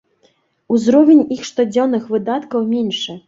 [0.75, 3.19] Узровень іх штодзённых выдаткаў меншы!